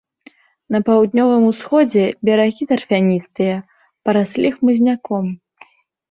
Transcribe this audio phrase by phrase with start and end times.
[0.75, 3.55] На паўднёвым усходзе берагі тарфяністыя,
[4.09, 5.29] параслі хмызняком.